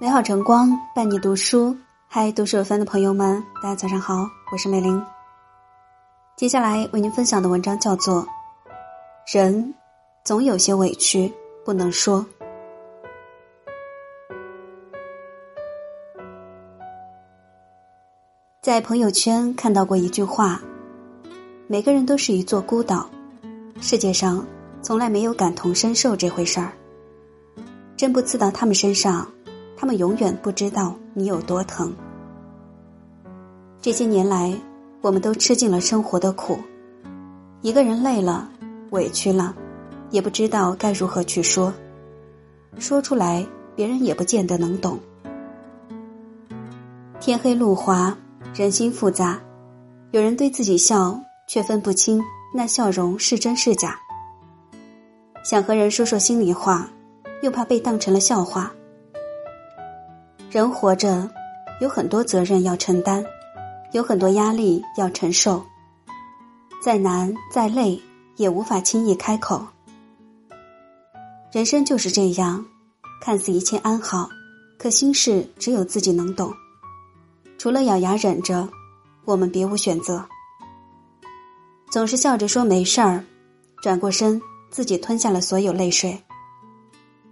[0.00, 5.04] 美好晨光伴你读书，嗨，读书有范的朋友们，大家早上好，我是美玲。
[6.36, 8.22] 接下来为您分享的文章叫做
[9.36, 9.74] 《人
[10.22, 11.34] 总有些委屈
[11.64, 12.24] 不能说》。
[18.62, 20.62] 在朋友圈看到过一句话
[21.66, 23.10] ：“每个人都是一座孤岛，
[23.80, 24.46] 世界上
[24.80, 26.70] 从来没有感同身受这回事儿。
[27.96, 29.28] 针不刺到他们身上。”
[29.80, 31.94] 他们永远不知道你有多疼。
[33.80, 34.52] 这些年来，
[35.00, 36.58] 我们都吃尽了生活的苦，
[37.62, 38.50] 一个人累了、
[38.90, 39.54] 委屈了，
[40.10, 41.72] 也不知道该如何去说，
[42.76, 43.46] 说出来
[43.76, 44.98] 别人也不见得能懂。
[47.20, 48.16] 天黑路滑，
[48.52, 49.38] 人心复杂，
[50.10, 52.20] 有人对自己笑，却分不清
[52.52, 53.96] 那笑容是真是假。
[55.44, 56.88] 想和人说说心里话，
[57.42, 58.72] 又怕被当成了笑话。
[60.50, 61.30] 人活着，
[61.78, 63.22] 有很多责任要承担，
[63.92, 65.62] 有很多压力要承受。
[66.82, 68.00] 再难再累，
[68.36, 69.62] 也无法轻易开口。
[71.52, 72.64] 人生就是这样，
[73.20, 74.26] 看似一切安好，
[74.78, 76.50] 可心事只有自己能懂。
[77.58, 78.66] 除了咬牙忍着，
[79.26, 80.24] 我们别无选择。
[81.90, 83.22] 总是笑着说没事儿，
[83.82, 86.18] 转过身自己吞下了所有泪水。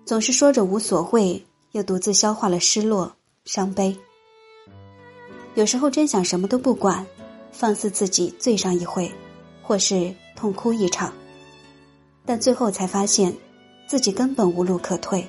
[0.05, 1.43] 总是说着无所谓。
[1.77, 3.95] 又独自消化了失落、伤悲。
[5.57, 7.07] 有时候真想什么都不管，
[7.53, 9.13] 放肆自己醉上一回，
[9.63, 11.13] 或是痛哭一场。
[12.25, 13.31] 但最后才发现，
[13.87, 15.23] 自己根本无路可退。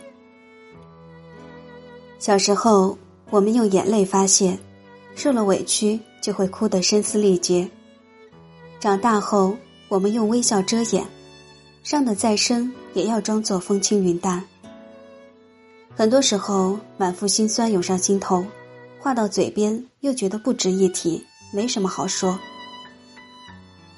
[2.17, 2.97] 小时候，
[3.29, 4.57] 我们用眼泪发泄，
[5.15, 7.69] 受了委屈就会哭得声嘶力竭；
[8.79, 9.53] 长大后，
[9.89, 11.05] 我们用微笑遮掩，
[11.83, 14.41] 伤得再深也要装作风轻云淡。
[15.97, 18.45] 很多时候，满腹心酸涌上心头，
[18.99, 22.37] 话到嘴边又觉得不值一提，没什么好说。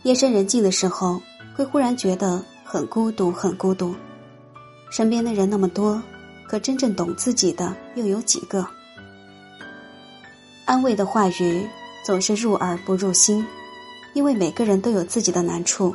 [0.03, 1.21] 夜深人静的时候，
[1.53, 3.93] 会忽然觉得很孤独，很孤独。
[4.89, 6.01] 身边的人那么多，
[6.47, 8.65] 可真正懂自己的又有几个？
[10.63, 11.67] 安慰的话语
[12.05, 13.45] 总是入耳不入心，
[14.13, 15.93] 因为每个人都有自己的难处，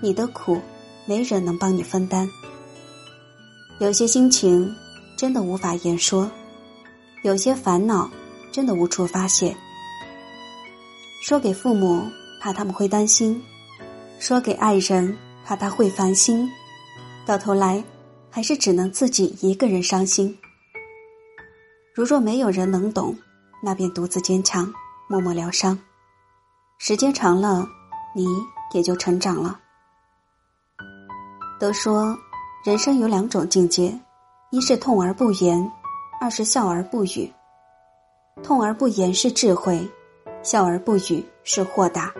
[0.00, 0.60] 你的苦，
[1.06, 2.30] 没人能帮你分担。
[3.80, 4.72] 有些心情。
[5.16, 6.30] 真的无法言说，
[7.22, 8.10] 有些烦恼
[8.52, 9.54] 真的无处发泄。
[11.22, 12.02] 说给父母，
[12.40, 13.40] 怕他们会担心；
[14.18, 16.50] 说给爱人，怕他会烦心。
[17.24, 17.82] 到头来，
[18.30, 20.36] 还是只能自己一个人伤心。
[21.94, 23.16] 如若没有人能懂，
[23.62, 24.70] 那便独自坚强，
[25.08, 25.78] 默默疗伤。
[26.78, 27.66] 时间长了，
[28.14, 28.26] 你
[28.72, 29.60] 也就成长了。
[31.58, 32.18] 都说，
[32.64, 33.98] 人生有两种境界。
[34.54, 35.68] 一是痛而不言，
[36.20, 37.28] 二是笑而不语。
[38.40, 39.84] 痛而不言是智慧，
[40.44, 42.14] 笑而不语是豁达。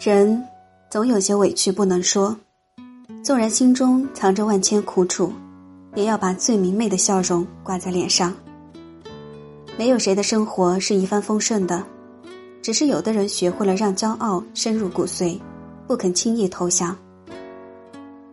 [0.00, 0.44] 人
[0.90, 2.36] 总有些委屈不能说，
[3.22, 5.32] 纵然心中藏着万千苦楚，
[5.94, 8.34] 也要把最明媚的笑容挂在脸上。
[9.78, 11.84] 没有谁的生活是一帆风顺的，
[12.60, 15.38] 只是有的人学会了让骄傲深入骨髓，
[15.86, 16.98] 不肯轻易投降。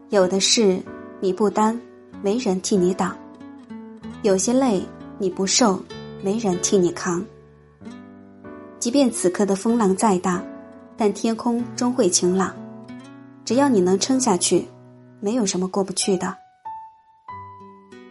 [0.10, 0.82] 有的事。
[1.20, 1.80] 你不担，
[2.22, 3.12] 没人替你挡；
[4.22, 4.82] 有些累
[5.18, 5.82] 你不受，
[6.22, 7.26] 没人替你扛。
[8.78, 10.44] 即便此刻的风浪再大，
[10.96, 12.56] 但天空终会晴朗。
[13.44, 14.68] 只要你能撑下去，
[15.20, 16.36] 没有什么过不去的。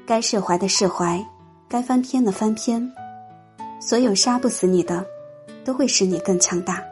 [0.05, 1.25] 该释怀的释怀，
[1.69, 2.93] 该翻篇的翻篇。
[3.81, 5.06] 所有杀不死你的，
[5.65, 6.83] 都会使你更强大。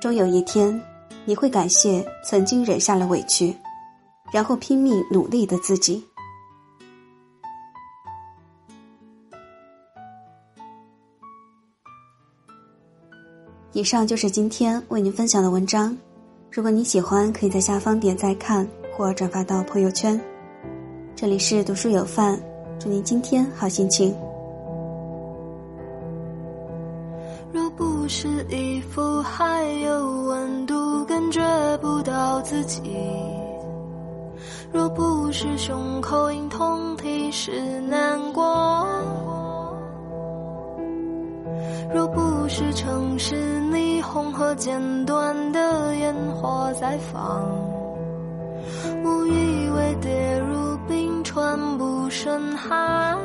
[0.00, 0.80] 终有一天，
[1.24, 3.54] 你会感谢曾经忍下了委屈。
[4.32, 6.04] 然后拼命努力的自己。
[13.72, 15.96] 以上就是今天为您分享的文章。
[16.50, 18.66] 如果你喜欢，可以在下方点赞看
[18.96, 20.20] 或转发到朋友圈。
[21.14, 22.38] 这里是读书有范，
[22.80, 24.12] 祝您今天好心情。
[27.52, 31.40] 若不是衣服还有温度，感觉
[31.78, 32.82] 不到自己。
[34.72, 37.50] 若不是胸口隐痛提示
[37.88, 38.86] 难过，
[41.92, 43.34] 若不是城市
[43.72, 47.44] 霓虹和剪短的烟火在放，
[49.04, 53.18] 误以为跌入冰川不胜寒。